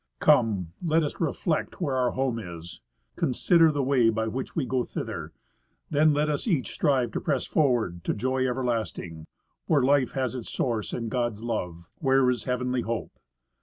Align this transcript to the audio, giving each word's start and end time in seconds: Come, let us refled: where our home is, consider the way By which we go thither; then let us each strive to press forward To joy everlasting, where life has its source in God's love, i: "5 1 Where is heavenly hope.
Come, 0.19 0.73
let 0.81 1.03
us 1.03 1.17
refled: 1.17 1.75
where 1.75 1.95
our 1.95 2.09
home 2.09 2.39
is, 2.39 2.81
consider 3.17 3.71
the 3.71 3.83
way 3.83 4.09
By 4.09 4.25
which 4.29 4.55
we 4.55 4.65
go 4.65 4.83
thither; 4.83 5.31
then 5.91 6.11
let 6.11 6.27
us 6.27 6.47
each 6.47 6.73
strive 6.73 7.11
to 7.11 7.21
press 7.21 7.45
forward 7.45 8.03
To 8.05 8.15
joy 8.15 8.47
everlasting, 8.49 9.27
where 9.67 9.83
life 9.83 10.13
has 10.13 10.33
its 10.33 10.49
source 10.49 10.91
in 10.91 11.09
God's 11.09 11.43
love, 11.43 11.81
i: 11.81 11.81
"5 11.81 11.81
1 11.81 11.85
Where 12.07 12.29
is 12.31 12.45
heavenly 12.45 12.81
hope. 12.81 13.11